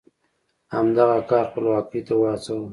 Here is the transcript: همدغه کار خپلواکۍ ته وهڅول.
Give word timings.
همدغه 0.73 1.17
کار 1.29 1.43
خپلواکۍ 1.49 2.01
ته 2.07 2.13
وهڅول. 2.21 2.63